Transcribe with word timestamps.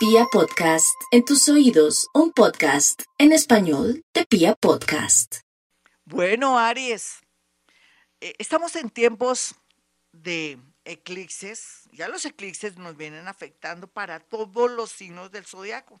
Pia 0.00 0.24
Podcast, 0.32 0.98
en 1.10 1.26
tus 1.26 1.46
oídos, 1.50 2.08
un 2.14 2.32
podcast 2.32 3.02
en 3.18 3.32
español 3.32 4.02
de 4.14 4.24
Pia 4.24 4.54
Podcast. 4.54 5.40
Bueno, 6.06 6.58
Aries, 6.58 7.18
eh, 8.22 8.32
estamos 8.38 8.76
en 8.76 8.88
tiempos 8.88 9.56
de 10.12 10.58
eclipses. 10.86 11.82
Ya 11.92 12.08
los 12.08 12.24
eclipses 12.24 12.78
nos 12.78 12.96
vienen 12.96 13.28
afectando 13.28 13.88
para 13.88 14.20
todos 14.20 14.70
los 14.70 14.90
signos 14.90 15.32
del 15.32 15.44
zodiaco. 15.44 16.00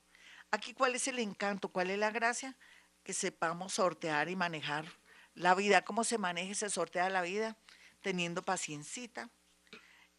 Aquí, 0.50 0.72
¿cuál 0.72 0.94
es 0.94 1.06
el 1.06 1.18
encanto? 1.18 1.68
¿Cuál 1.68 1.90
es 1.90 1.98
la 1.98 2.10
gracia? 2.10 2.56
Que 3.02 3.12
sepamos 3.12 3.74
sortear 3.74 4.30
y 4.30 4.34
manejar 4.34 4.86
la 5.34 5.54
vida. 5.54 5.84
¿Cómo 5.84 6.04
se 6.04 6.16
maneja 6.16 6.52
y 6.52 6.54
se 6.54 6.70
sortea 6.70 7.10
la 7.10 7.20
vida? 7.20 7.58
Teniendo 8.00 8.46
paciencita, 8.46 9.28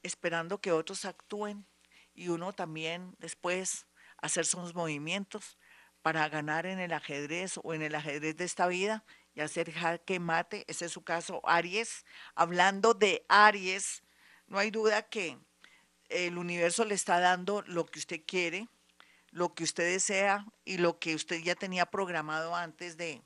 esperando 0.04 0.62
que 0.62 0.72
otros 0.72 1.04
actúen 1.04 1.66
y 2.14 2.30
uno 2.30 2.54
también 2.54 3.16
después 3.20 3.86
hacer 4.18 4.46
sus 4.46 4.74
movimientos 4.76 5.58
para 6.02 6.28
ganar 6.30 6.66
en 6.66 6.80
el 6.80 6.94
ajedrez 6.94 7.60
o 7.64 7.74
en 7.74 7.82
el 7.82 7.96
ajedrez 7.96 8.36
de 8.38 8.46
esta 8.46 8.68
vida 8.68 9.04
y 9.34 9.42
hacer 9.42 9.72
jaque 9.72 10.20
mate. 10.20 10.66
Ese 10.68 10.86
es 10.86 10.92
su 10.92 11.04
caso, 11.04 11.42
Aries. 11.44 12.06
Hablando 12.36 12.94
de 12.94 13.26
Aries, 13.30 14.04
no 14.48 14.58
hay 14.58 14.72
duda 14.72 15.04
que 15.04 15.38
el 16.10 16.38
universo 16.38 16.86
le 16.86 16.96
está 16.96 17.20
dando 17.20 17.64
lo 17.68 17.86
que 17.86 18.00
usted 18.00 18.22
quiere, 18.26 18.68
lo 19.30 19.54
que 19.54 19.64
usted 19.64 19.86
desea 19.86 20.46
y 20.66 20.78
lo 20.78 21.00
que 21.00 21.16
usted 21.16 21.42
ya 21.42 21.56
tenía 21.56 21.86
programado 21.86 22.56
antes 22.56 22.98
de, 22.98 23.22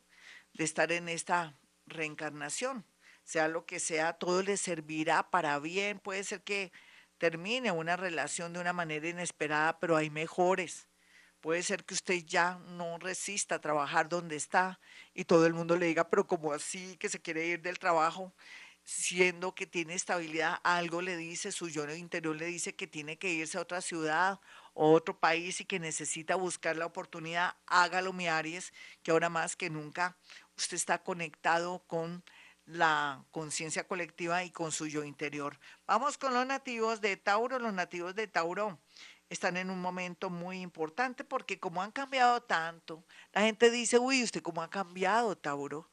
de 0.53 0.63
estar 0.63 0.91
en 0.91 1.09
esta 1.09 1.57
reencarnación. 1.87 2.85
Sea 3.23 3.47
lo 3.47 3.65
que 3.65 3.79
sea, 3.79 4.13
todo 4.13 4.43
le 4.43 4.55
servirá 4.55 5.31
para 5.31 5.57
bien. 5.59 5.99
Puede 5.99 6.23
ser 6.23 6.43
que 6.43 6.71
termine 7.17 7.71
una 7.71 7.95
relación 7.95 8.53
de 8.53 8.59
una 8.59 8.73
manera 8.73 9.07
inesperada, 9.07 9.79
pero 9.79 9.95
hay 9.95 10.09
mejores. 10.09 10.87
Puede 11.41 11.61
ser 11.63 11.85
que 11.85 11.93
usted 11.93 12.23
ya 12.25 12.57
no 12.69 12.97
resista 12.97 13.55
a 13.55 13.61
trabajar 13.61 14.09
donde 14.09 14.35
está 14.35 14.79
y 15.13 15.25
todo 15.25 15.45
el 15.45 15.53
mundo 15.53 15.77
le 15.77 15.85
diga, 15.85 16.09
pero 16.09 16.25
como 16.25 16.53
así 16.53 16.97
que 16.97 17.09
se 17.09 17.21
quiere 17.21 17.45
ir 17.45 17.61
del 17.61 17.77
trabajo, 17.77 18.33
siendo 18.83 19.53
que 19.53 19.65
tiene 19.65 19.95
estabilidad, 19.95 20.59
algo 20.63 21.01
le 21.01 21.17
dice, 21.17 21.51
su 21.51 21.69
yo 21.69 21.89
interior 21.93 22.35
le 22.35 22.45
dice 22.45 22.75
que 22.75 22.87
tiene 22.87 23.17
que 23.17 23.31
irse 23.31 23.57
a 23.57 23.61
otra 23.61 23.81
ciudad 23.81 24.39
o 24.73 24.91
otro 24.91 25.19
país 25.19 25.59
y 25.59 25.65
que 25.65 25.79
necesita 25.79 26.35
buscar 26.35 26.77
la 26.77 26.85
oportunidad, 26.85 27.55
hágalo 27.65 28.13
mi 28.13 28.27
Aries, 28.27 28.73
que 29.01 29.11
ahora 29.11 29.29
más 29.29 29.55
que 29.55 29.69
nunca 29.69 30.17
usted 30.55 30.77
está 30.77 31.03
conectado 31.03 31.83
con 31.87 32.23
la 32.65 33.23
conciencia 33.31 33.87
colectiva 33.87 34.43
y 34.43 34.51
con 34.51 34.71
su 34.71 34.87
yo 34.87 35.03
interior. 35.03 35.59
Vamos 35.85 36.17
con 36.17 36.33
los 36.33 36.45
nativos 36.45 37.01
de 37.01 37.17
Tauro. 37.17 37.59
Los 37.59 37.73
nativos 37.73 38.15
de 38.15 38.27
Tauro 38.27 38.79
están 39.29 39.57
en 39.57 39.69
un 39.69 39.81
momento 39.81 40.29
muy 40.29 40.61
importante 40.61 41.23
porque 41.23 41.59
como 41.59 41.81
han 41.81 41.91
cambiado 41.91 42.41
tanto, 42.41 43.05
la 43.33 43.41
gente 43.41 43.69
dice, 43.69 43.99
uy, 43.99 44.23
usted 44.23 44.41
cómo 44.41 44.61
ha 44.61 44.69
cambiado, 44.69 45.37
Tauro. 45.37 45.89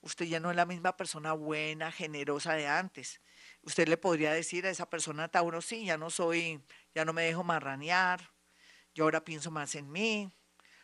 Usted 0.00 0.26
ya 0.26 0.40
no 0.40 0.50
es 0.50 0.56
la 0.56 0.66
misma 0.66 0.96
persona 0.96 1.32
buena, 1.32 1.92
generosa 1.92 2.54
de 2.54 2.66
antes. 2.66 3.20
Usted 3.62 3.86
le 3.88 3.96
podría 3.96 4.32
decir 4.32 4.66
a 4.66 4.70
esa 4.70 4.90
persona, 4.90 5.28
Tauro, 5.28 5.60
sí, 5.60 5.84
ya 5.84 5.96
no 5.96 6.10
soy, 6.10 6.60
ya 6.94 7.04
no 7.04 7.12
me 7.12 7.22
dejo 7.22 7.44
marranear, 7.44 8.32
yo 8.94 9.04
ahora 9.04 9.24
pienso 9.24 9.50
más 9.50 9.76
en 9.76 9.90
mí, 9.90 10.32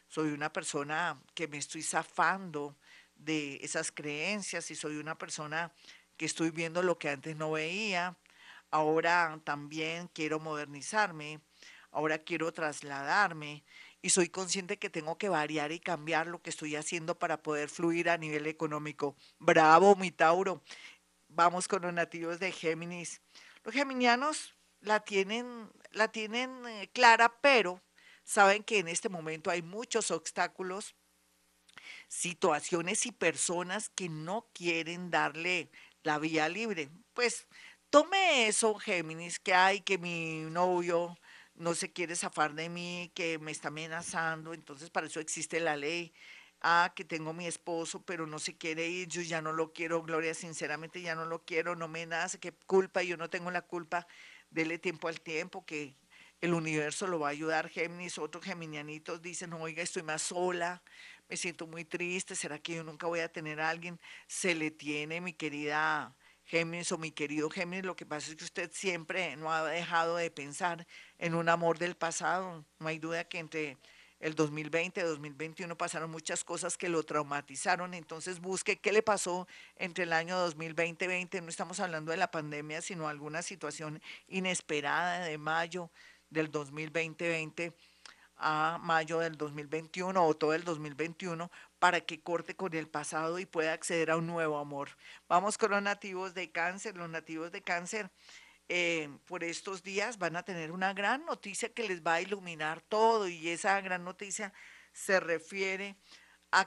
soy 0.07 0.31
una 0.31 0.53
persona 0.53 1.21
que 1.35 1.49
me 1.49 1.59
estoy 1.59 1.83
zafando 1.83 2.77
de 3.19 3.59
esas 3.63 3.93
creencias 3.93 4.71
y 4.71 4.75
soy 4.75 4.97
una 4.97 5.19
persona 5.19 5.73
que 6.17 6.27
estoy 6.27 6.51
viendo 6.51 6.83
lo 6.83 6.99
que 6.99 7.11
antes 7.11 7.37
no 7.37 7.53
veía. 7.53 8.17
Ahora 8.71 9.41
también 9.45 10.09
quiero 10.13 10.41
modernizarme, 10.41 11.41
ahora 11.91 12.19
quiero 12.19 12.53
trasladarme 12.53 13.65
y 14.03 14.11
soy 14.11 14.29
consciente 14.29 14.79
que 14.79 14.91
tengo 14.91 15.19
que 15.19 15.29
variar 15.29 15.73
y 15.73 15.81
cambiar 15.81 16.27
lo 16.27 16.41
que 16.41 16.51
estoy 16.51 16.77
haciendo 16.77 17.19
para 17.19 17.43
poder 17.43 17.69
fluir 17.69 18.11
a 18.11 18.19
nivel 18.19 18.47
económico. 18.47 19.17
Bravo, 19.39 19.97
mi 19.97 20.11
Tauro. 20.11 20.63
Vamos 21.29 21.69
con 21.69 21.83
los 21.83 21.93
nativos 21.93 22.39
de 22.39 22.53
Géminis. 22.53 23.21
Los 23.65 23.75
geminianos 23.75 24.55
la 24.81 25.01
tienen, 25.01 25.71
la 25.91 26.09
tienen 26.09 26.67
eh, 26.67 26.89
clara, 26.93 27.41
pero 27.41 27.83
saben 28.25 28.63
que 28.63 28.79
en 28.79 28.89
este 28.89 29.09
momento 29.09 29.51
hay 29.51 29.63
muchos 29.63 30.11
obstáculos 30.11 30.95
situaciones 32.09 33.07
y 33.07 33.13
personas 33.13 33.91
que 33.91 34.09
no 34.09 34.47
quieren 34.53 35.11
darle 35.11 35.71
la 36.03 36.19
vía 36.19 36.49
libre. 36.49 36.91
Pues 37.15 37.47
tome 37.91 38.49
eso, 38.49 38.75
Géminis, 38.77 39.39
que 39.39 39.55
hay, 39.55 39.81
que 39.81 39.99
mi 39.99 40.43
novio 40.51 41.17
no 41.55 41.75
se 41.75 41.93
quiere 41.93 42.17
zafar 42.17 42.55
de 42.55 42.69
mí, 42.69 43.11
que 43.15 43.39
me 43.39 43.51
está 43.51 43.69
amenazando, 43.69 44.55
entonces 44.55 44.91
para 44.91 45.07
eso 45.07 45.21
existe 45.21 45.61
la 45.61 45.77
ley. 45.77 46.13
Ah, 46.61 46.93
que 46.97 47.05
tengo 47.05 47.33
mi 47.33 47.47
esposo, 47.47 48.03
pero 48.05 48.27
no 48.27 48.41
se 48.41 48.57
quiere 48.57 48.89
ir, 48.89 49.07
yo 49.07 49.23
ya 49.23 49.41
no 49.41 49.53
lo 49.53 49.73
quiero, 49.73 50.03
Gloria, 50.03 50.35
sinceramente 50.35 51.01
ya 51.01 51.15
no 51.15 51.25
lo 51.25 51.45
quiero, 51.45 51.77
no 51.77 51.87
me 51.87 52.05
nace, 52.05 52.41
qué 52.41 52.53
culpa, 52.53 53.01
yo 53.05 53.17
no 53.17 53.31
tengo 53.31 53.53
la 53.53 53.63
culpa, 53.63 54.09
dele 54.51 54.79
tiempo 54.79 55.07
al 55.07 55.21
tiempo, 55.21 55.65
que 55.65 55.95
el 56.41 56.55
universo 56.55 57.07
lo 57.07 57.21
va 57.21 57.29
a 57.29 57.31
ayudar, 57.31 57.69
Géminis, 57.69 58.19
otros 58.19 58.45
geminianitos 58.45 59.23
dicen, 59.23 59.53
oiga, 59.53 59.85
estoy 59.85 60.03
más 60.03 60.23
sola, 60.23 60.83
me 61.29 61.37
siento 61.37 61.67
muy 61.67 61.85
triste, 61.85 62.35
¿será 62.35 62.59
que 62.59 62.77
yo 62.77 62.85
nunca 62.85 63.07
voy 63.07 63.21
a 63.21 63.31
tener 63.31 63.61
a 63.61 63.69
alguien? 63.69 64.01
Se 64.27 64.55
le 64.55 64.71
tiene, 64.71 65.21
mi 65.21 65.33
querida 65.33 66.15
Géminis 66.45 66.91
o 66.93 66.99
mi 66.99 67.11
querido 67.11 67.51
Géminis, 67.51 67.85
lo 67.85 67.95
que 67.95 68.07
pasa 68.07 68.31
es 68.31 68.37
que 68.37 68.45
usted 68.45 68.71
siempre 68.73 69.37
no 69.37 69.53
ha 69.53 69.65
dejado 69.65 70.17
de 70.17 70.31
pensar 70.31 70.87
en 71.19 71.35
un 71.35 71.51
amor 71.51 71.79
del 71.79 71.95
pasado. 71.95 72.65
No 72.79 72.89
hay 72.89 72.99
duda 72.99 73.25
que 73.25 73.39
entre 73.39 73.77
el 74.21 74.35
2020 74.35 75.01
y 75.01 75.05
2021 75.05 75.77
pasaron 75.77 76.11
muchas 76.11 76.45
cosas 76.45 76.79
que 76.79 76.89
lo 76.89 77.03
traumatizaron, 77.03 77.95
entonces 77.95 78.41
busque 78.41 78.79
qué 78.79 78.91
le 78.91 79.03
pasó 79.03 79.47
entre 79.77 80.05
el 80.05 80.13
año 80.13 80.37
2020 80.39 81.05
y 81.05 81.09
2020, 81.09 81.41
no 81.43 81.49
estamos 81.49 81.79
hablando 81.79 82.11
de 82.11 82.17
la 82.17 82.31
pandemia, 82.31 82.81
sino 82.83 83.07
alguna 83.07 83.43
situación 83.43 84.03
inesperada 84.27 85.25
de 85.25 85.39
mayo 85.39 85.91
del 86.31 86.51
2020-20 86.51 87.75
a 88.39 88.79
mayo 88.81 89.19
del 89.19 89.37
2021 89.37 90.25
o 90.25 90.35
todo 90.35 90.55
el 90.55 90.65
2021 90.65 91.51
para 91.79 92.01
que 92.01 92.21
corte 92.21 92.55
con 92.55 92.75
el 92.75 92.89
pasado 92.89 93.39
y 93.39 93.47
pueda 93.47 93.73
acceder 93.73 94.11
a 94.11 94.17
un 94.17 94.27
nuevo 94.27 94.59
amor. 94.59 94.91
Vamos 95.29 95.59
con 95.59 95.71
los 95.71 95.83
nativos 95.83 96.35
de 96.35 96.51
cáncer. 96.51 96.97
Los 96.97 97.11
nativos 97.11 97.53
de 97.53 97.63
cáncer 97.63 98.11
eh, 98.69 99.09
por 99.27 99.45
estos 99.45 99.83
días 99.83 100.19
van 100.19 100.37
a 100.37 100.43
tener 100.43 100.73
una 100.73 100.93
gran 100.93 101.25
noticia 101.25 101.73
que 101.73 101.89
les 101.89 102.03
va 102.03 102.15
a 102.15 102.21
iluminar 102.21 102.81
todo 102.83 103.29
y 103.29 103.49
esa 103.49 103.81
gran 103.81 104.05
noticia 104.05 104.53
se 104.93 105.21
refiere 105.21 105.97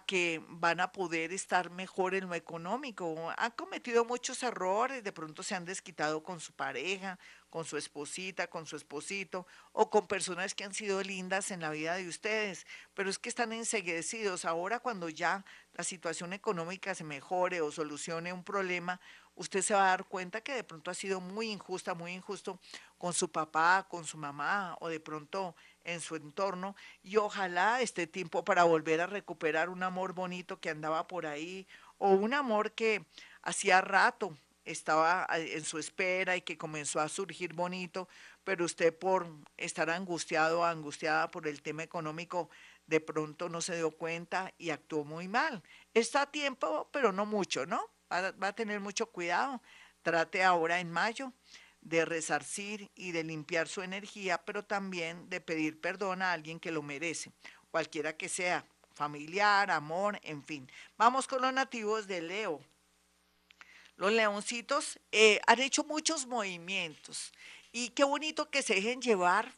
que 0.06 0.42
van 0.48 0.80
a 0.80 0.92
poder 0.92 1.34
estar 1.34 1.72
mejor 1.72 2.14
en 2.14 2.28
lo 2.28 2.36
económico. 2.36 3.34
Han 3.38 3.52
cometido 3.52 4.06
muchos 4.06 4.44
errores, 4.44 5.04
de 5.04 5.12
pronto 5.12 5.44
se 5.44 5.56
han 5.56 5.66
desquitado 5.66 6.24
con 6.24 6.40
su 6.40 6.54
pareja, 6.54 7.18
con 7.50 7.66
su 7.66 7.78
esposita, 7.78 8.48
con 8.48 8.66
su 8.66 8.76
esposito 8.76 9.48
o 9.74 9.90
con 9.90 10.08
personas 10.08 10.54
que 10.54 10.64
han 10.64 10.74
sido 10.74 11.02
lindas 11.02 11.52
en 11.52 11.62
la 11.62 11.72
vida 11.72 11.96
de 11.96 12.08
ustedes, 12.08 12.66
pero 12.94 13.10
es 13.10 13.18
que 13.18 13.30
están 13.30 13.54
enseguecidos. 13.54 14.46
Ahora 14.46 14.80
cuando 14.80 15.10
ya 15.10 15.44
la 15.74 15.84
situación 15.84 16.34
económica 16.34 16.94
se 16.96 17.04
mejore 17.04 17.62
o 17.62 17.72
solucione 17.72 18.34
un 18.34 18.44
problema, 18.44 19.02
usted 19.36 19.62
se 19.62 19.74
va 19.74 19.86
a 19.86 19.90
dar 19.90 20.06
cuenta 20.06 20.42
que 20.42 20.54
de 20.54 20.64
pronto 20.64 20.92
ha 20.92 20.94
sido 20.94 21.20
muy 21.20 21.50
injusta, 21.50 21.96
muy 21.96 22.14
injusto 22.14 22.60
con 22.98 23.14
su 23.14 23.32
papá, 23.32 23.88
con 23.90 24.06
su 24.06 24.18
mamá 24.18 24.78
o 24.80 24.90
de 24.90 25.00
pronto 25.00 25.56
en 25.84 26.02
su 26.02 26.16
entorno 26.16 26.76
y 27.04 27.18
ojalá 27.18 27.82
esté 27.82 28.08
tiempo 28.08 28.44
para 28.44 28.64
volver 28.64 29.02
a 29.02 29.08
recuperar 29.08 29.70
un 29.70 29.84
amor 29.84 30.14
bonito 30.14 30.60
que 30.60 30.70
andaba 30.70 31.08
por 31.08 31.26
ahí 31.26 31.68
o 31.98 32.12
un 32.12 32.34
amor 32.34 32.72
que 32.72 33.06
hacía 33.42 33.82
rato 33.82 34.38
estaba 34.66 35.28
en 35.32 35.64
su 35.64 35.80
espera 35.80 36.36
y 36.36 36.42
que 36.42 36.58
comenzó 36.58 37.00
a 37.00 37.10
surgir 37.10 37.54
bonito, 37.54 38.08
pero 38.44 38.66
usted 38.66 38.98
por 38.98 39.28
estar 39.58 39.90
angustiado 39.90 40.62
o 40.62 40.66
angustiada 40.66 41.30
por 41.30 41.48
el 41.48 41.62
tema 41.62 41.84
económico, 41.84 42.50
de 42.86 43.00
pronto 43.00 43.50
no 43.50 43.62
se 43.62 43.76
dio 43.76 43.92
cuenta 43.92 44.54
y 44.58 44.70
actuó 44.70 45.04
muy 45.04 45.28
mal. 45.28 45.64
Está 45.94 46.24
a 46.24 46.32
tiempo, 46.32 46.90
pero 46.92 47.12
no 47.12 47.26
mucho, 47.26 47.66
¿no? 47.66 47.90
Va 48.12 48.48
a 48.48 48.56
tener 48.56 48.80
mucho 48.80 49.08
cuidado. 49.08 49.62
Trate 50.02 50.44
ahora 50.44 50.80
en 50.80 50.92
mayo 50.92 51.32
de 51.82 52.06
resarcir 52.06 52.90
y 52.96 53.12
de 53.12 53.24
limpiar 53.24 53.68
su 53.68 53.82
energía, 53.82 54.44
pero 54.46 54.64
también 54.64 55.30
de 55.30 55.42
pedir 55.42 55.80
perdón 55.80 56.22
a 56.22 56.32
alguien 56.32 56.60
que 56.60 56.72
lo 56.72 56.82
merece, 56.82 57.32
cualquiera 57.72 58.16
que 58.16 58.30
sea, 58.30 58.66
familiar, 58.94 59.72
amor, 59.72 60.20
en 60.24 60.44
fin. 60.44 60.70
Vamos 60.98 61.28
con 61.28 61.42
los 61.42 61.54
nativos 61.54 62.08
de 62.08 62.22
Leo. 62.22 62.62
Los 63.96 64.12
leoncitos 64.12 65.00
eh, 65.12 65.40
han 65.48 65.60
hecho 65.60 65.84
muchos 65.84 66.26
movimientos 66.26 67.32
y 67.72 67.90
qué 67.90 68.04
bonito 68.04 68.50
que 68.50 68.62
se 68.62 68.76
dejen 68.76 69.02
llevar 69.02 69.54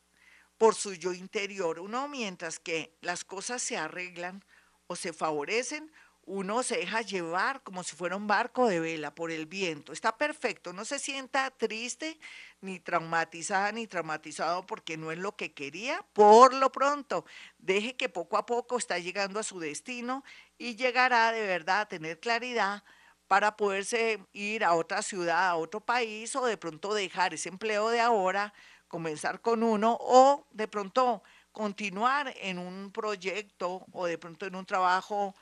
por 0.58 0.76
su 0.76 0.94
yo 0.94 1.14
interior. 1.14 1.80
Uno 1.80 2.08
mientras 2.08 2.60
que 2.60 2.94
las 3.02 3.24
cosas 3.24 3.62
se 3.62 3.78
arreglan 3.78 4.44
o 4.88 4.96
se 4.96 5.14
favorecen, 5.14 5.92
uno 6.26 6.64
se 6.64 6.78
deja 6.78 7.02
llevar 7.02 7.62
como 7.64 7.84
si 7.84 7.96
fuera 7.96 8.16
un 8.16 8.28
barco 8.28 8.68
de 8.68 8.80
vela 8.80 9.14
por 9.14 9.32
el 9.32 9.46
viento. 9.46 9.92
Está 9.92 10.18
perfecto, 10.18 10.72
no 10.74 10.86
se 10.86 11.00
sienta 11.00 11.52
triste, 11.52 12.20
ni 12.62 12.80
traumatizada, 12.80 13.72
ni 13.72 13.88
traumatizado 13.88 14.66
porque 14.66 14.98
no 14.98 15.12
es 15.12 15.18
lo 15.18 15.36
que 15.36 15.54
quería. 15.54 16.06
Por 16.14 16.54
lo 16.54 16.72
pronto, 16.72 17.26
deje 17.58 17.96
que 17.96 18.10
poco 18.10 18.38
a 18.38 18.46
poco 18.46 18.78
está 18.78 19.00
llegando 19.00 19.40
a 19.40 19.44
su 19.44 19.60
destino 19.60 20.24
y 20.58 20.76
llegará 20.76 21.32
de 21.32 21.46
verdad 21.46 21.82
a 21.82 21.90
tener 21.90 22.20
claridad 22.20 22.84
para 23.28 23.58
poderse 23.58 24.20
ir 24.32 24.64
a 24.64 24.74
otra 24.74 25.02
ciudad, 25.02 25.50
a 25.50 25.56
otro 25.56 25.82
país 25.82 26.36
o 26.36 26.46
de 26.46 26.58
pronto 26.58 26.94
dejar 26.94 27.34
ese 27.34 27.50
empleo 27.50 27.90
de 27.90 28.00
ahora, 28.00 28.54
comenzar 28.88 29.42
con 29.42 29.64
uno 29.64 29.98
o 30.00 30.48
de 30.52 30.68
pronto 30.68 31.24
continuar 31.52 32.34
en 32.42 32.60
un 32.60 32.92
proyecto 32.92 33.86
o 33.92 34.06
de 34.06 34.18
pronto 34.18 34.46
en 34.46 34.56
un 34.56 34.66
trabajo 34.66 35.36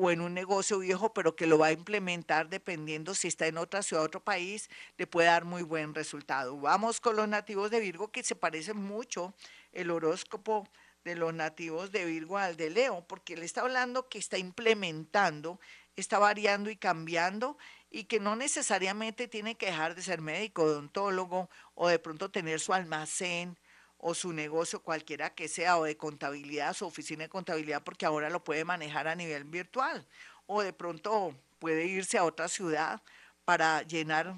o 0.00 0.10
en 0.10 0.22
un 0.22 0.32
negocio 0.32 0.78
viejo, 0.78 1.12
pero 1.12 1.36
que 1.36 1.46
lo 1.46 1.58
va 1.58 1.66
a 1.66 1.72
implementar 1.72 2.48
dependiendo 2.48 3.14
si 3.14 3.28
está 3.28 3.46
en 3.46 3.58
otra 3.58 3.82
ciudad, 3.82 4.02
otro 4.02 4.24
país, 4.24 4.70
le 4.96 5.06
puede 5.06 5.28
dar 5.28 5.44
muy 5.44 5.62
buen 5.62 5.94
resultado. 5.94 6.58
Vamos 6.58 7.00
con 7.00 7.16
los 7.16 7.28
nativos 7.28 7.70
de 7.70 7.80
Virgo, 7.80 8.10
que 8.10 8.22
se 8.22 8.34
parece 8.34 8.72
mucho 8.72 9.34
el 9.72 9.90
horóscopo 9.90 10.66
de 11.04 11.16
los 11.16 11.34
nativos 11.34 11.92
de 11.92 12.06
Virgo 12.06 12.38
al 12.38 12.56
de 12.56 12.70
Leo, 12.70 13.04
porque 13.06 13.36
le 13.36 13.44
está 13.44 13.60
hablando 13.60 14.08
que 14.08 14.18
está 14.18 14.38
implementando, 14.38 15.60
está 15.96 16.18
variando 16.18 16.70
y 16.70 16.76
cambiando 16.76 17.58
y 17.90 18.04
que 18.04 18.20
no 18.20 18.36
necesariamente 18.36 19.28
tiene 19.28 19.56
que 19.56 19.66
dejar 19.66 19.94
de 19.94 20.02
ser 20.02 20.22
médico, 20.22 20.62
odontólogo 20.62 21.50
o 21.74 21.88
de 21.88 21.98
pronto 21.98 22.30
tener 22.30 22.58
su 22.60 22.72
almacén 22.72 23.58
o 24.02 24.14
su 24.14 24.32
negocio, 24.32 24.82
cualquiera 24.82 25.34
que 25.34 25.48
sea, 25.48 25.78
o 25.78 25.84
de 25.84 25.96
contabilidad, 25.96 26.74
su 26.74 26.86
oficina 26.86 27.24
de 27.24 27.28
contabilidad, 27.28 27.82
porque 27.82 28.06
ahora 28.06 28.30
lo 28.30 28.42
puede 28.42 28.64
manejar 28.64 29.08
a 29.08 29.14
nivel 29.14 29.44
virtual, 29.44 30.06
o 30.46 30.62
de 30.62 30.72
pronto 30.72 31.34
puede 31.58 31.84
irse 31.84 32.16
a 32.16 32.24
otra 32.24 32.48
ciudad 32.48 33.02
para 33.44 33.82
llenar 33.82 34.34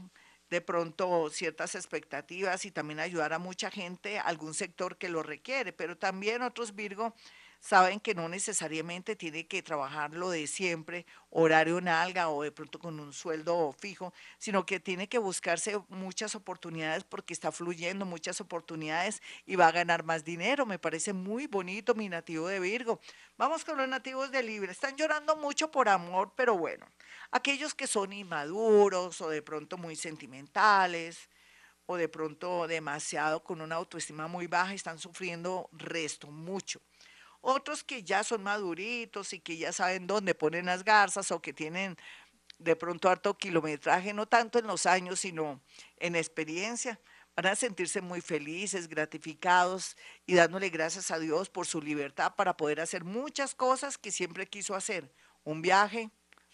de 0.50 0.60
pronto 0.60 1.30
ciertas 1.30 1.74
expectativas 1.74 2.64
y 2.64 2.70
también 2.70 3.00
ayudar 3.00 3.32
a 3.32 3.38
mucha 3.38 3.70
gente, 3.70 4.18
algún 4.18 4.52
sector 4.52 4.98
que 4.98 5.08
lo 5.08 5.22
requiere, 5.22 5.72
pero 5.72 5.96
también 5.96 6.42
otros 6.42 6.74
Virgo 6.74 7.14
saben 7.62 8.00
que 8.00 8.12
no 8.12 8.28
necesariamente 8.28 9.14
tiene 9.14 9.46
que 9.46 9.62
trabajar 9.62 10.12
lo 10.14 10.30
de 10.30 10.48
siempre, 10.48 11.06
horario 11.30 11.80
nalga 11.80 12.28
o 12.28 12.42
de 12.42 12.50
pronto 12.50 12.80
con 12.80 12.98
un 12.98 13.12
sueldo 13.12 13.72
fijo, 13.78 14.12
sino 14.36 14.66
que 14.66 14.80
tiene 14.80 15.08
que 15.08 15.18
buscarse 15.18 15.80
muchas 15.88 16.34
oportunidades 16.34 17.04
porque 17.04 17.32
está 17.32 17.52
fluyendo 17.52 18.04
muchas 18.04 18.40
oportunidades 18.40 19.22
y 19.46 19.54
va 19.54 19.68
a 19.68 19.72
ganar 19.72 20.02
más 20.02 20.24
dinero. 20.24 20.66
Me 20.66 20.80
parece 20.80 21.12
muy 21.12 21.46
bonito 21.46 21.94
mi 21.94 22.08
nativo 22.08 22.48
de 22.48 22.58
Virgo. 22.58 23.00
Vamos 23.38 23.64
con 23.64 23.78
los 23.78 23.88
nativos 23.88 24.32
de 24.32 24.42
Libra. 24.42 24.72
Están 24.72 24.96
llorando 24.96 25.36
mucho 25.36 25.70
por 25.70 25.88
amor, 25.88 26.32
pero 26.34 26.58
bueno, 26.58 26.84
aquellos 27.30 27.74
que 27.74 27.86
son 27.86 28.12
inmaduros 28.12 29.20
o 29.20 29.28
de 29.30 29.40
pronto 29.40 29.78
muy 29.78 29.94
sentimentales, 29.94 31.28
o 31.86 31.96
de 31.96 32.08
pronto 32.08 32.66
demasiado 32.66 33.42
con 33.44 33.60
una 33.60 33.76
autoestima 33.76 34.26
muy 34.26 34.48
baja, 34.48 34.74
están 34.74 34.98
sufriendo 34.98 35.68
resto, 35.72 36.28
mucho. 36.28 36.80
Otros 37.42 37.82
que 37.82 38.04
ya 38.04 38.24
son 38.24 38.42
maduritos 38.42 39.32
y 39.32 39.40
que 39.40 39.56
ya 39.56 39.72
saben 39.72 40.06
dónde 40.06 40.34
ponen 40.34 40.66
las 40.66 40.84
garzas 40.84 41.30
o 41.32 41.42
que 41.42 41.52
tienen 41.52 41.96
de 42.58 42.76
pronto 42.76 43.08
harto 43.08 43.36
kilometraje, 43.36 44.14
no 44.14 44.26
tanto 44.26 44.60
en 44.60 44.66
los 44.68 44.86
años, 44.86 45.20
sino 45.20 45.60
en 45.98 46.14
experiencia, 46.14 47.00
van 47.34 47.46
a 47.46 47.56
sentirse 47.56 48.00
muy 48.00 48.20
felices, 48.20 48.88
gratificados 48.88 49.96
y 50.24 50.34
dándole 50.34 50.68
gracias 50.70 51.10
a 51.10 51.18
Dios 51.18 51.50
por 51.50 51.66
su 51.66 51.82
libertad 51.82 52.34
para 52.36 52.56
poder 52.56 52.80
hacer 52.80 53.02
muchas 53.02 53.56
cosas 53.56 53.98
que 53.98 54.12
siempre 54.12 54.46
quiso 54.46 54.76
hacer, 54.76 55.12
un 55.42 55.62
viaje 55.62 56.10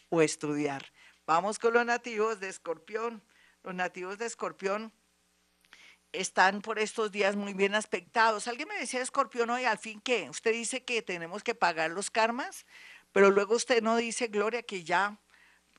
o 0.09 0.23
estudiar. 0.23 0.91
Vamos 1.27 1.59
con 1.59 1.75
los 1.75 1.85
nativos 1.85 2.41
de 2.41 2.49
Escorpión. 2.49 3.23
Los 3.63 3.75
nativos 3.75 4.17
de 4.17 4.25
Escorpión 4.25 4.91
están 6.13 6.61
por 6.63 6.79
estos 6.79 7.13
días 7.13 7.37
muy 7.37 7.55
bien 7.55 7.75
aspectados. 7.75 8.49
Alguien 8.49 8.69
me 8.69 8.79
decía, 8.79 9.03
escorpión, 9.03 9.51
hoy 9.51 9.65
al 9.65 9.79
fin 9.79 10.01
que 10.01 10.29
usted 10.31 10.53
dice 10.53 10.85
que 10.85 11.03
tenemos 11.03 11.43
que 11.43 11.55
pagar 11.55 11.91
los 11.91 12.11
karmas, 12.11 12.67
pero 13.13 13.31
luego 13.31 13.57
usted 13.57 13.83
no 13.83 13.97
dice, 13.97 14.29
Gloria, 14.29 14.63
que 14.63 14.85
ya 14.85 15.19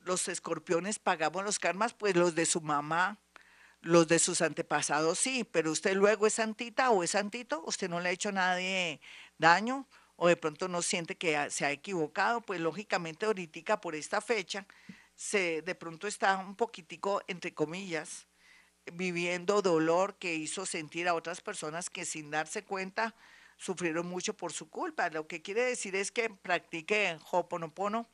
los 0.02 0.28
escorpiones 0.28 1.00
pagamos 1.00 1.44
los 1.44 1.60
karmas, 1.60 1.94
pues 1.94 2.16
los 2.16 2.36
de 2.36 2.46
su 2.46 2.62
mamá, 2.62 3.20
los 3.82 4.08
de 4.08 4.20
sus 4.20 4.42
antepasados 4.42 5.20
sí, 5.20 5.44
pero 5.44 5.72
usted 5.72 5.96
luego 5.96 6.28
es 6.28 6.34
santita 6.34 6.92
o 6.92 7.04
es 7.04 7.12
santito, 7.12 7.64
usted 7.66 7.90
no 7.90 8.00
le 8.00 8.10
ha 8.10 8.12
hecho 8.12 8.32
nada 8.32 8.56
de 8.56 9.00
daño 9.38 9.88
o 10.16 10.28
de 10.28 10.36
pronto 10.36 10.68
no 10.68 10.82
siente 10.82 11.18
que 11.18 11.50
se 11.50 11.66
ha 11.66 11.72
equivocado, 11.72 12.42
pues 12.42 12.60
lógicamente 12.60 13.26
ahorita 13.26 13.80
por 13.80 13.96
esta 13.96 14.20
fecha 14.20 14.66
se 15.16 15.62
de 15.62 15.76
pronto 15.76 16.08
está 16.08 16.38
un 16.38 16.56
poquitico 16.56 17.22
entre 17.28 17.54
comillas 17.54 18.29
viviendo 18.94 19.62
dolor 19.62 20.16
que 20.16 20.36
hizo 20.36 20.66
sentir 20.66 21.08
a 21.08 21.14
otras 21.14 21.42
personas 21.42 21.90
que 21.90 22.06
sin 22.06 22.32
darse 22.32 22.64
cuenta 22.64 23.16
sufrieron 23.58 24.08
mucho 24.08 24.34
por 24.34 24.54
su 24.54 24.70
culpa. 24.70 25.10
Lo 25.10 25.28
que 25.28 25.42
quiere 25.42 25.64
decir 25.64 25.96
es 25.96 26.12
que 26.12 26.30
practique 26.30 27.18
Hoponopono 27.32 28.08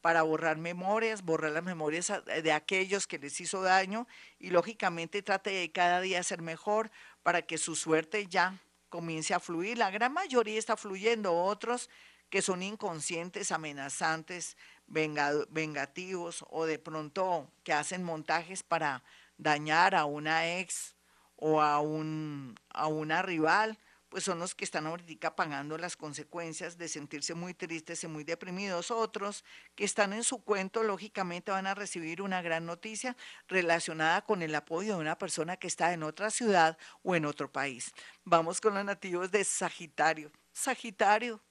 para 0.00 0.22
borrar 0.22 0.56
memorias, 0.56 1.22
borrar 1.22 1.52
las 1.52 1.64
memorias 1.64 2.12
de 2.24 2.52
aquellos 2.52 3.06
que 3.06 3.18
les 3.18 3.40
hizo 3.40 3.62
daño 3.62 4.06
y 4.38 4.50
lógicamente 4.50 5.22
trate 5.22 5.50
de 5.50 5.72
cada 5.72 6.00
día 6.00 6.22
ser 6.22 6.42
mejor 6.42 6.90
para 7.22 7.42
que 7.42 7.58
su 7.58 7.74
suerte 7.74 8.26
ya 8.26 8.60
comience 8.88 9.34
a 9.34 9.40
fluir. 9.40 9.78
La 9.78 9.90
gran 9.90 10.12
mayoría 10.12 10.58
está 10.58 10.76
fluyendo, 10.76 11.34
otros 11.34 11.90
que 12.30 12.42
son 12.42 12.62
inconscientes, 12.62 13.52
amenazantes, 13.52 14.56
vengativos 14.86 16.44
o 16.50 16.66
de 16.66 16.78
pronto 16.78 17.50
que 17.64 17.72
hacen 17.72 18.02
montajes 18.04 18.62
para 18.62 19.02
dañar 19.38 19.94
a 19.94 20.04
una 20.04 20.58
ex 20.58 20.96
o 21.36 21.60
a, 21.60 21.80
un, 21.80 22.54
a 22.70 22.86
una 22.86 23.22
rival, 23.22 23.78
pues 24.08 24.24
son 24.24 24.38
los 24.38 24.54
que 24.54 24.64
están 24.64 24.86
ahorita 24.86 25.34
pagando 25.34 25.76
las 25.76 25.96
consecuencias 25.96 26.78
de 26.78 26.88
sentirse 26.88 27.34
muy 27.34 27.54
tristes 27.54 28.02
y 28.04 28.06
muy 28.06 28.24
deprimidos. 28.24 28.90
Otros 28.90 29.44
que 29.74 29.84
están 29.84 30.12
en 30.12 30.24
su 30.24 30.42
cuento, 30.42 30.82
lógicamente 30.82 31.50
van 31.50 31.66
a 31.66 31.74
recibir 31.74 32.22
una 32.22 32.40
gran 32.40 32.64
noticia 32.64 33.16
relacionada 33.48 34.22
con 34.22 34.42
el 34.42 34.54
apoyo 34.54 34.94
de 34.94 35.00
una 35.00 35.18
persona 35.18 35.56
que 35.56 35.66
está 35.66 35.92
en 35.92 36.02
otra 36.02 36.30
ciudad 36.30 36.78
o 37.02 37.14
en 37.14 37.26
otro 37.26 37.50
país. 37.50 37.92
Vamos 38.24 38.60
con 38.60 38.74
los 38.74 38.84
nativos 38.84 39.30
de 39.30 39.44
Sagitario. 39.44 40.30
Sagitario, 40.52 41.42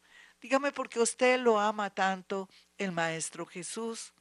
dígame 0.41 0.71
por 0.71 0.89
qué 0.89 0.99
usted 0.99 1.39
lo 1.39 1.59
ama 1.59 1.89
tanto 1.89 2.49
el 2.77 2.91
Maestro 2.91 3.45
Jesús. 3.45 4.13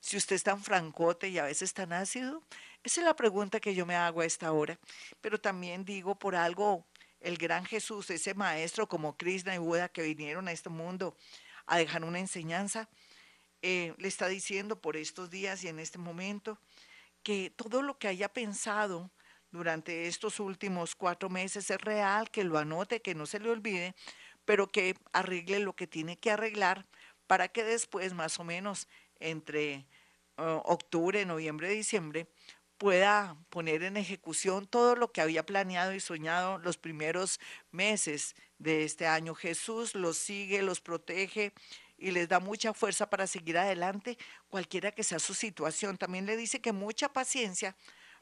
Si 0.00 0.16
usted 0.16 0.36
es 0.36 0.42
tan 0.42 0.62
francote 0.62 1.28
y 1.28 1.38
a 1.38 1.44
veces 1.44 1.74
tan 1.74 1.92
ácido, 1.92 2.42
esa 2.82 3.00
es 3.00 3.04
la 3.04 3.14
pregunta 3.14 3.60
que 3.60 3.74
yo 3.74 3.86
me 3.86 3.94
hago 3.94 4.20
a 4.20 4.24
esta 4.24 4.52
hora. 4.52 4.78
Pero 5.20 5.40
también 5.40 5.84
digo 5.84 6.18
por 6.18 6.34
algo, 6.34 6.86
el 7.20 7.36
gran 7.36 7.64
Jesús, 7.64 8.10
ese 8.10 8.34
maestro 8.34 8.88
como 8.88 9.16
Krishna 9.16 9.54
y 9.54 9.58
Buda 9.58 9.88
que 9.88 10.02
vinieron 10.02 10.48
a 10.48 10.52
este 10.52 10.70
mundo 10.70 11.16
a 11.66 11.78
dejar 11.78 12.04
una 12.04 12.18
enseñanza, 12.18 12.88
eh, 13.62 13.94
le 13.98 14.08
está 14.08 14.28
diciendo 14.28 14.80
por 14.80 14.96
estos 14.96 15.30
días 15.30 15.62
y 15.64 15.68
en 15.68 15.78
este 15.78 15.98
momento 15.98 16.58
que 17.22 17.50
todo 17.50 17.82
lo 17.82 17.98
que 17.98 18.08
haya 18.08 18.32
pensado 18.32 19.10
durante 19.50 20.06
estos 20.06 20.40
últimos 20.40 20.94
cuatro 20.94 21.28
meses 21.28 21.70
es 21.70 21.80
real, 21.80 22.30
que 22.30 22.44
lo 22.44 22.58
anote, 22.58 23.02
que 23.02 23.14
no 23.14 23.26
se 23.26 23.40
le 23.40 23.50
olvide, 23.50 23.94
pero 24.44 24.68
que 24.68 24.96
arregle 25.12 25.58
lo 25.58 25.74
que 25.74 25.86
tiene 25.86 26.18
que 26.18 26.30
arreglar 26.30 26.86
para 27.26 27.48
que 27.48 27.62
después, 27.62 28.14
más 28.14 28.40
o 28.40 28.44
menos 28.44 28.88
entre 29.18 29.86
uh, 30.38 30.62
octubre, 30.64 31.24
noviembre, 31.26 31.68
diciembre, 31.68 32.28
pueda 32.80 33.36
poner 33.50 33.82
en 33.82 33.98
ejecución 33.98 34.66
todo 34.66 34.96
lo 34.96 35.12
que 35.12 35.20
había 35.20 35.44
planeado 35.44 35.92
y 35.92 36.00
soñado 36.00 36.56
los 36.56 36.78
primeros 36.78 37.38
meses 37.70 38.34
de 38.58 38.84
este 38.84 39.06
año. 39.06 39.34
Jesús 39.34 39.94
los 39.94 40.16
sigue, 40.16 40.62
los 40.62 40.80
protege 40.80 41.52
y 41.98 42.10
les 42.10 42.26
da 42.30 42.40
mucha 42.40 42.72
fuerza 42.72 43.10
para 43.10 43.26
seguir 43.26 43.58
adelante, 43.58 44.16
cualquiera 44.48 44.92
que 44.92 45.04
sea 45.04 45.18
su 45.18 45.34
situación. 45.34 45.98
También 45.98 46.24
le 46.24 46.38
dice 46.38 46.62
que 46.62 46.72
mucha 46.72 47.12
paciencia 47.12 47.76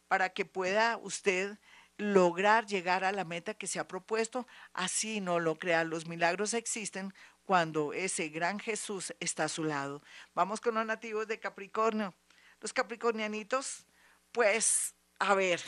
para 0.09 0.31
que 0.31 0.45
pueda 0.45 0.97
usted 0.97 1.57
lograr 1.97 2.67
llegar 2.67 3.05
a 3.05 3.12
la 3.12 3.25
meta 3.25 3.55
que 3.55 3.69
se 3.69 3.79
ha 3.79 3.87
propuesto, 3.87 4.45
así 4.73 5.21
no 5.21 5.38
lo 5.38 5.57
crea. 5.57 5.85
Los 5.85 6.09
milagros 6.09 6.53
existen 6.53 7.15
cuando 7.45 7.93
ese 7.93 8.29
gran 8.29 8.59
Jesús 8.59 9.15
está 9.21 9.45
a 9.45 9.49
su 9.49 9.62
lado. 9.62 10.03
Vamos 10.35 10.61
con 10.61 10.75
los 10.75 10.85
nativos 10.85 11.29
de 11.29 11.38
Capricornio. 11.38 12.12
Los 12.61 12.73
capricornianitos 12.73 13.87
pues, 14.33 14.95
a 15.19 15.35
ver, 15.35 15.61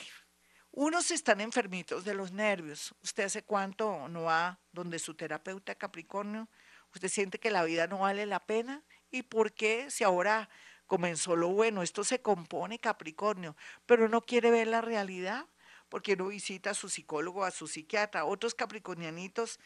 unos 0.73 1.11
están 1.11 1.40
enfermitos 1.40 2.05
de 2.05 2.14
los 2.14 2.33
nervios. 2.33 2.95
¿Usted 3.02 3.25
hace 3.25 3.43
cuánto 3.43 4.09
no 4.09 4.23
va 4.23 4.61
donde 4.73 4.99
su 4.99 5.14
terapeuta 5.14 5.75
Capricornio? 5.75 6.49
¿Usted 6.95 7.09
siente 7.09 7.40
que 7.40 7.50
la 7.50 7.64
vida 7.64 7.87
no 7.87 8.00
vale 8.00 8.26
la 8.26 8.47
pena? 8.47 8.85
¿Y 9.11 9.23
por 9.23 9.52
qué 9.52 9.90
si 9.90 10.05
ahora 10.05 10.49
comenzó 10.87 11.37
lo 11.37 11.49
bueno? 11.49 11.83
Esto 11.83 12.05
se 12.05 12.23
compone 12.23 12.79
Capricornio, 12.79 13.57
pero 13.87 14.09
no 14.09 14.23
quiere 14.23 14.50
ver 14.50 14.69
la 14.69 14.81
realidad 14.81 15.47
porque 15.88 16.17
no 16.17 16.29
visita 16.29 16.71
a 16.71 16.75
su 16.75 16.88
psicólogo, 16.88 17.45
a 17.45 17.50
su 17.50 17.67
psiquiatra. 17.67 18.25
Otros 18.25 18.55
capricornianitos 18.55 19.59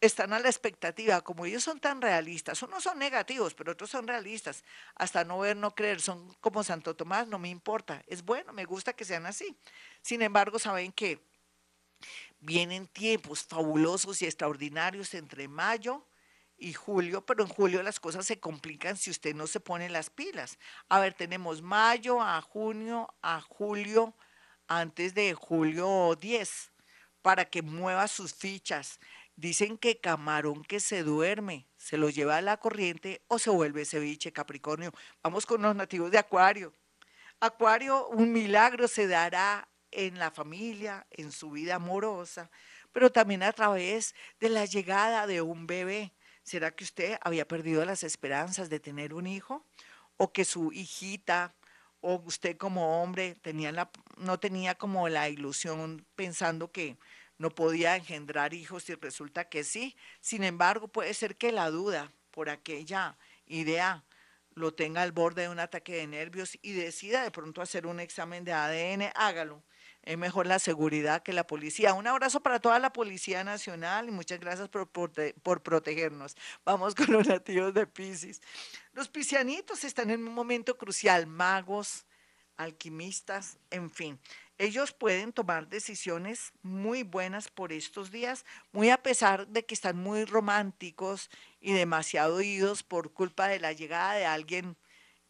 están 0.00 0.32
a 0.32 0.38
la 0.38 0.48
expectativa, 0.48 1.20
como 1.22 1.46
ellos 1.46 1.64
son 1.64 1.80
tan 1.80 2.02
realistas, 2.02 2.62
unos 2.62 2.82
son 2.82 2.98
negativos, 2.98 3.54
pero 3.54 3.72
otros 3.72 3.90
son 3.90 4.06
realistas, 4.06 4.62
hasta 4.94 5.24
no 5.24 5.38
ver, 5.38 5.56
no 5.56 5.74
creer, 5.74 6.00
son 6.00 6.34
como 6.40 6.62
Santo 6.62 6.94
Tomás, 6.94 7.28
no 7.28 7.38
me 7.38 7.48
importa, 7.48 8.02
es 8.06 8.22
bueno, 8.24 8.52
me 8.52 8.64
gusta 8.64 8.92
que 8.92 9.04
sean 9.04 9.26
así. 9.26 9.56
Sin 10.02 10.22
embargo, 10.22 10.58
saben 10.58 10.92
que 10.92 11.20
vienen 12.40 12.86
tiempos 12.86 13.42
fabulosos 13.42 14.20
y 14.22 14.26
extraordinarios 14.26 15.14
entre 15.14 15.48
mayo 15.48 16.06
y 16.58 16.72
julio, 16.72 17.24
pero 17.24 17.42
en 17.42 17.48
julio 17.48 17.82
las 17.82 18.00
cosas 18.00 18.26
se 18.26 18.40
complican 18.40 18.96
si 18.96 19.10
usted 19.10 19.34
no 19.34 19.46
se 19.46 19.60
pone 19.60 19.88
las 19.88 20.10
pilas. 20.10 20.58
A 20.88 21.00
ver, 21.00 21.14
tenemos 21.14 21.62
mayo 21.62 22.20
a 22.22 22.40
junio, 22.40 23.14
a 23.22 23.40
julio, 23.40 24.14
antes 24.68 25.14
de 25.14 25.34
julio 25.34 26.16
10, 26.20 26.72
para 27.22 27.44
que 27.44 27.62
mueva 27.62 28.08
sus 28.08 28.34
fichas. 28.34 29.00
Dicen 29.36 29.76
que 29.76 30.00
camarón 30.00 30.64
que 30.64 30.80
se 30.80 31.02
duerme, 31.02 31.68
se 31.76 31.98
lo 31.98 32.08
lleva 32.08 32.38
a 32.38 32.40
la 32.40 32.56
corriente 32.56 33.22
o 33.28 33.38
se 33.38 33.50
vuelve 33.50 33.84
ceviche 33.84 34.32
Capricornio. 34.32 34.92
Vamos 35.22 35.44
con 35.44 35.60
los 35.60 35.76
nativos 35.76 36.10
de 36.10 36.16
Acuario. 36.16 36.72
Acuario, 37.38 38.08
un 38.08 38.32
milagro 38.32 38.88
se 38.88 39.06
dará 39.06 39.68
en 39.90 40.18
la 40.18 40.30
familia, 40.30 41.06
en 41.10 41.32
su 41.32 41.50
vida 41.50 41.74
amorosa, 41.74 42.50
pero 42.92 43.12
también 43.12 43.42
a 43.42 43.52
través 43.52 44.14
de 44.40 44.48
la 44.48 44.64
llegada 44.64 45.26
de 45.26 45.42
un 45.42 45.66
bebé. 45.66 46.14
¿Será 46.42 46.70
que 46.70 46.84
usted 46.84 47.18
había 47.20 47.46
perdido 47.46 47.84
las 47.84 48.04
esperanzas 48.04 48.70
de 48.70 48.80
tener 48.80 49.12
un 49.12 49.26
hijo? 49.26 49.66
¿O 50.16 50.32
que 50.32 50.46
su 50.46 50.72
hijita 50.72 51.54
o 52.00 52.22
usted 52.24 52.56
como 52.56 53.02
hombre 53.02 53.34
tenía 53.34 53.70
la, 53.70 53.90
no 54.16 54.38
tenía 54.38 54.76
como 54.76 55.10
la 55.10 55.28
ilusión 55.28 56.06
pensando 56.14 56.72
que 56.72 56.96
no 57.38 57.50
podía 57.50 57.96
engendrar 57.96 58.54
hijos 58.54 58.88
y 58.88 58.94
resulta 58.94 59.48
que 59.48 59.64
sí. 59.64 59.96
Sin 60.20 60.44
embargo, 60.44 60.88
puede 60.88 61.12
ser 61.14 61.36
que 61.36 61.52
la 61.52 61.70
duda 61.70 62.12
por 62.30 62.48
aquella 62.50 63.16
idea 63.46 64.04
lo 64.54 64.72
tenga 64.72 65.02
al 65.02 65.12
borde 65.12 65.42
de 65.42 65.48
un 65.50 65.60
ataque 65.60 65.96
de 65.96 66.06
nervios 66.06 66.58
y 66.62 66.72
decida 66.72 67.22
de 67.22 67.30
pronto 67.30 67.60
hacer 67.60 67.86
un 67.86 68.00
examen 68.00 68.42
de 68.44 68.52
ADN, 68.52 69.12
hágalo. 69.14 69.62
Es 70.02 70.16
mejor 70.16 70.46
la 70.46 70.58
seguridad 70.58 71.22
que 71.22 71.32
la 71.32 71.46
policía. 71.46 71.92
Un 71.92 72.06
abrazo 72.06 72.40
para 72.40 72.60
toda 72.60 72.78
la 72.78 72.92
Policía 72.92 73.42
Nacional 73.42 74.08
y 74.08 74.12
muchas 74.12 74.38
gracias 74.38 74.68
por, 74.68 74.88
por, 74.88 75.62
protegernos. 75.62 76.36
Vamos 76.64 76.94
con 76.94 77.12
los 77.12 77.26
nativos 77.26 77.74
de 77.74 77.86
Pisces. 77.86 78.40
Los 78.92 79.08
piscianitos 79.08 79.82
están 79.84 80.10
en 80.10 80.26
un 80.26 80.32
momento 80.32 80.78
crucial, 80.78 81.26
magos, 81.26 82.06
alquimistas, 82.56 83.58
en 83.70 83.90
fin 83.90 84.18
ellos 84.58 84.92
pueden 84.92 85.32
tomar 85.32 85.68
decisiones 85.68 86.52
muy 86.62 87.02
buenas 87.02 87.48
por 87.50 87.72
estos 87.72 88.10
días, 88.10 88.44
muy 88.72 88.90
a 88.90 89.02
pesar 89.02 89.46
de 89.48 89.64
que 89.64 89.74
están 89.74 89.96
muy 89.96 90.24
románticos 90.24 91.30
y 91.60 91.72
demasiado 91.72 92.36
oídos 92.36 92.82
por 92.82 93.12
culpa 93.12 93.48
de 93.48 93.60
la 93.60 93.72
llegada 93.72 94.14
de 94.14 94.26
alguien 94.26 94.76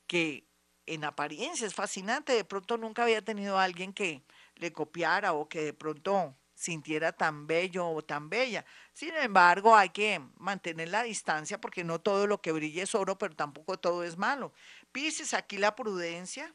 que 0.06 0.46
en 0.86 1.04
apariencia 1.04 1.66
es 1.66 1.74
fascinante. 1.74 2.32
De 2.32 2.44
pronto 2.44 2.76
nunca 2.76 3.02
había 3.02 3.22
tenido 3.22 3.58
a 3.58 3.64
alguien 3.64 3.92
que 3.92 4.22
le 4.54 4.72
copiara 4.72 5.32
o 5.32 5.48
que 5.48 5.60
de 5.62 5.74
pronto 5.74 6.36
sintiera 6.54 7.12
tan 7.12 7.46
bello 7.46 7.88
o 7.88 8.02
tan 8.02 8.30
bella. 8.30 8.64
Sin 8.92 9.14
embargo, 9.16 9.76
hay 9.76 9.90
que 9.90 10.20
mantener 10.38 10.88
la 10.88 11.02
distancia 11.02 11.60
porque 11.60 11.84
no 11.84 12.00
todo 12.00 12.26
lo 12.26 12.40
que 12.40 12.52
brilla 12.52 12.82
es 12.82 12.94
oro, 12.94 13.18
pero 13.18 13.36
tampoco 13.36 13.78
todo 13.78 14.02
es 14.04 14.16
malo. 14.16 14.52
Pisces, 14.90 15.34
aquí 15.34 15.58
la 15.58 15.76
prudencia, 15.76 16.54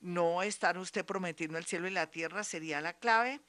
no 0.00 0.42
estar 0.42 0.78
usted 0.78 1.04
prometiendo 1.04 1.58
el 1.58 1.66
cielo 1.66 1.88
y 1.88 1.90
la 1.90 2.10
tierra 2.10 2.44
sería 2.44 2.80
la 2.80 2.94
clave. 2.94 3.40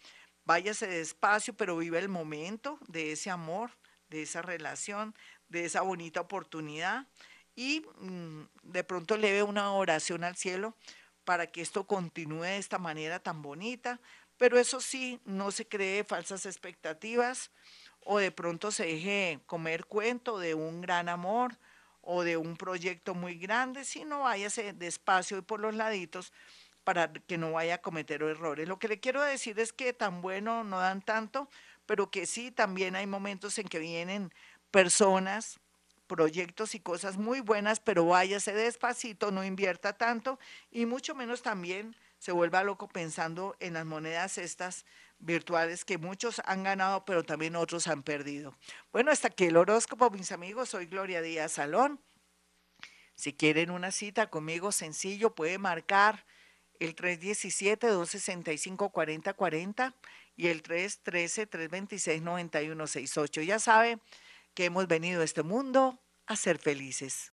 Váyase 0.46 0.88
despacio, 0.88 1.54
pero 1.54 1.78
vive 1.78 2.00
el 2.00 2.10
momento 2.10 2.80
de 2.88 3.12
ese 3.12 3.30
amor, 3.30 3.72
de 4.10 4.24
esa 4.24 4.42
relación, 4.42 5.16
de 5.50 5.66
esa 5.66 5.82
bonita 5.82 6.22
oportunidad 6.22 7.08
y 7.56 7.86
mm, 8.00 8.44
de 8.64 8.84
pronto 8.84 9.18
leve 9.18 9.44
una 9.44 9.72
oración 9.74 10.24
al 10.24 10.36
cielo 10.36 10.76
para 11.24 11.48
que 11.48 11.62
esto 11.62 11.86
continúe 11.86 12.44
de 12.44 12.58
esta 12.58 12.80
manera 12.80 13.20
tan 13.20 13.42
bonita, 13.42 14.00
pero 14.38 14.58
eso 14.58 14.82
sí, 14.82 15.20
no 15.26 15.52
se 15.52 15.68
cree 15.68 16.04
falsas 16.04 16.46
expectativas 16.46 17.52
o 18.04 18.18
de 18.18 18.32
pronto 18.32 18.72
se 18.72 18.86
deje 18.86 19.40
comer 19.46 19.86
cuento 19.86 20.40
de 20.40 20.56
un 20.56 20.82
gran 20.82 21.10
amor 21.10 21.58
o 22.02 22.24
de 22.24 22.38
un 22.38 22.58
proyecto 22.58 23.16
muy 23.16 23.36
grande, 23.36 23.86
sino 23.86 24.22
váyase 24.22 24.74
despacio 24.74 25.38
y 25.38 25.42
por 25.42 25.60
los 25.60 25.76
laditos 25.76 26.34
para 26.84 27.12
que 27.14 27.38
no 27.38 27.52
vaya 27.54 27.76
a 27.76 27.82
cometer 27.82 28.24
errores. 28.24 28.68
Lo 28.68 28.80
que 28.80 28.88
le 28.88 29.00
quiero 29.00 29.22
decir 29.22 29.60
es 29.60 29.72
que 29.72 29.94
tan 29.94 30.22
bueno 30.22 30.64
no 30.64 30.80
dan 30.80 31.02
tanto, 31.02 31.48
pero 31.86 32.10
que 32.10 32.26
sí, 32.26 32.52
también 32.52 32.96
hay 32.96 33.06
momentos 33.06 33.58
en 33.60 33.68
que 33.68 33.80
vienen 33.80 34.34
personas, 34.72 35.60
proyectos 36.08 36.76
y 36.76 36.80
cosas 36.80 37.18
muy 37.18 37.40
buenas, 37.40 37.80
pero 37.80 38.06
váyase 38.06 38.54
despacito, 38.54 39.32
no 39.32 39.46
invierta 39.46 39.94
tanto 39.94 40.40
y 40.72 40.86
mucho 40.86 41.16
menos 41.16 41.42
también 41.42 41.96
se 42.18 42.32
vuelva 42.32 42.64
loco 42.64 42.88
pensando 42.88 43.56
en 43.60 43.74
las 43.74 43.86
monedas 43.86 44.38
estas 44.38 44.86
virtuales 45.22 45.86
que 45.86 45.98
muchos 45.98 46.42
han 46.46 46.64
ganado, 46.64 47.06
pero 47.06 47.24
también 47.24 47.56
otros 47.56 47.88
han 47.88 48.04
perdido. 48.04 48.58
Bueno, 48.92 49.12
hasta 49.12 49.30
aquí 49.30 49.46
el 49.46 49.56
horóscopo, 49.58 50.10
mis 50.10 50.32
amigos. 50.32 50.70
Soy 50.70 50.88
Gloria 50.88 51.22
Díaz 51.22 51.52
Salón. 51.54 52.02
Si 53.16 53.34
quieren 53.34 53.70
una 53.70 53.92
cita 53.92 54.30
conmigo, 54.30 54.72
sencillo, 54.72 55.36
puede 55.36 55.60
marcar 55.60 56.26
el 56.80 56.96
317-265-4040 56.96 59.94
y 60.36 60.48
el 60.48 60.64
313-326-9168. 60.64 63.44
Ya 63.44 63.60
sabe 63.60 64.00
que 64.56 64.66
hemos 64.66 64.88
venido 64.88 65.22
a 65.22 65.24
este 65.24 65.44
mundo 65.44 66.02
a 66.26 66.36
ser 66.36 66.58
felices. 66.58 67.30